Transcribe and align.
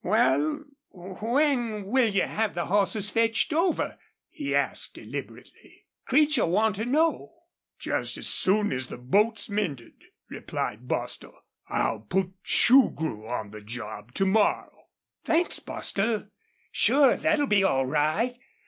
"Wal, 0.03 0.63
when 0.89 1.85
will 1.85 2.07
you 2.09 2.23
have 2.23 2.55
the 2.55 2.65
hosses 2.65 3.11
fetched 3.11 3.53
over?" 3.53 3.99
he 4.31 4.55
asked, 4.55 4.95
deliberately. 4.95 5.85
"Creech'll 6.07 6.47
want 6.49 6.77
to 6.77 6.85
know." 6.85 7.33
"Just 7.77 8.17
as 8.17 8.27
soon 8.27 8.71
as 8.73 8.87
the 8.87 8.97
boat's 8.97 9.47
mended," 9.47 10.05
replied 10.27 10.87
Bostil. 10.87 11.35
"I'll 11.69 11.99
put 11.99 12.33
Shugrue 12.41 13.27
on 13.27 13.51
the 13.51 13.61
job 13.61 14.15
to 14.15 14.25
morrow." 14.25 14.85
"Thanks, 15.23 15.59
Bostil. 15.59 16.29
Sure, 16.71 17.15
thet'll 17.15 17.45
be 17.45 17.63
all 17.63 17.85
right. 17.85 18.39